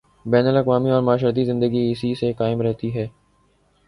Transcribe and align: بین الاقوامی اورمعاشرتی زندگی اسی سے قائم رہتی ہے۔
بین 0.25 0.47
الاقوامی 0.47 0.91
اورمعاشرتی 0.91 1.45
زندگی 1.45 1.91
اسی 1.91 2.15
سے 2.15 2.33
قائم 2.33 2.61
رہتی 2.61 2.95
ہے۔ 2.95 3.07